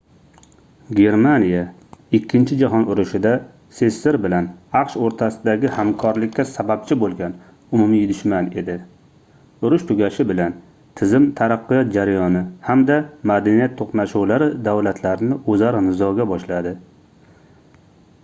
[0.99, 1.59] germaniya
[2.19, 3.33] ikkinchi jahon urushida
[3.79, 4.47] sssr bilan
[4.79, 7.35] aqsh oʻrtasidagi hamkorlikka sababchi boʻlgan
[7.79, 8.77] umumiy dushman edi
[9.69, 10.57] urush tugashi bilan
[11.03, 12.99] tizim taraqqiyot jarayoni hamda
[13.35, 16.75] madaniyat toʻqnashuvlari davlatlarni oʻzaro nizoga boshladi